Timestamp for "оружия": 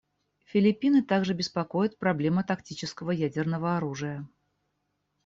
3.77-4.27